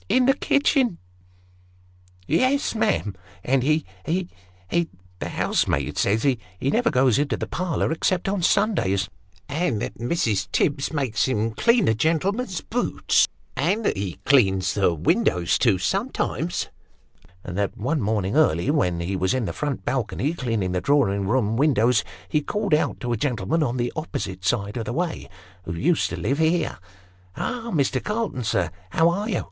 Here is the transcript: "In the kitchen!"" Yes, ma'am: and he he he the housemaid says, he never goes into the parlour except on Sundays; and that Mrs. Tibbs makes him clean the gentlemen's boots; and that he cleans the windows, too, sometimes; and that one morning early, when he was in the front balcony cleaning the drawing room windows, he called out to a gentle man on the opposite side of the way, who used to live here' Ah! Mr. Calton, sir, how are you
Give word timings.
"In 0.08 0.24
the 0.24 0.32
kitchen!"" 0.32 0.96
Yes, 2.26 2.74
ma'am: 2.74 3.14
and 3.44 3.62
he 3.62 3.84
he 4.06 4.26
he 4.70 4.88
the 5.18 5.28
housemaid 5.28 5.98
says, 5.98 6.22
he 6.22 6.38
never 6.62 6.90
goes 6.90 7.18
into 7.18 7.36
the 7.36 7.46
parlour 7.46 7.92
except 7.92 8.26
on 8.26 8.40
Sundays; 8.40 9.10
and 9.50 9.82
that 9.82 9.98
Mrs. 9.98 10.50
Tibbs 10.50 10.94
makes 10.94 11.26
him 11.26 11.50
clean 11.50 11.84
the 11.84 11.94
gentlemen's 11.94 12.62
boots; 12.62 13.28
and 13.54 13.84
that 13.84 13.98
he 13.98 14.14
cleans 14.24 14.72
the 14.72 14.94
windows, 14.94 15.58
too, 15.58 15.76
sometimes; 15.76 16.68
and 17.44 17.58
that 17.58 17.76
one 17.76 18.00
morning 18.00 18.34
early, 18.34 18.70
when 18.70 19.00
he 19.00 19.14
was 19.14 19.34
in 19.34 19.44
the 19.44 19.52
front 19.52 19.84
balcony 19.84 20.32
cleaning 20.32 20.72
the 20.72 20.80
drawing 20.80 21.28
room 21.28 21.54
windows, 21.58 22.02
he 22.30 22.40
called 22.40 22.72
out 22.72 22.98
to 23.00 23.12
a 23.12 23.16
gentle 23.18 23.44
man 23.44 23.62
on 23.62 23.76
the 23.76 23.92
opposite 23.94 24.42
side 24.42 24.78
of 24.78 24.86
the 24.86 24.92
way, 24.94 25.28
who 25.66 25.74
used 25.74 26.08
to 26.08 26.16
live 26.18 26.38
here' 26.38 26.78
Ah! 27.36 27.70
Mr. 27.70 28.02
Calton, 28.02 28.42
sir, 28.42 28.70
how 28.88 29.10
are 29.10 29.28
you 29.28 29.48